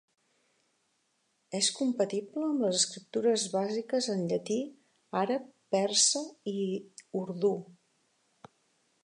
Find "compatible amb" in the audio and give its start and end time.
1.79-2.63